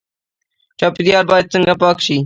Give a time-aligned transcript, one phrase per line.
[0.79, 2.17] چاپیریال باید څنګه پاک شي؟